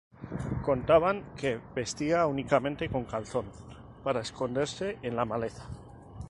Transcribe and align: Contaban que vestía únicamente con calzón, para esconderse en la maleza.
Contaban 0.65 1.35
que 1.37 1.51
vestía 1.75 2.25
únicamente 2.25 2.89
con 2.89 3.05
calzón, 3.05 3.45
para 4.03 4.21
esconderse 4.21 4.97
en 5.03 5.15
la 5.15 5.25
maleza. 5.25 5.69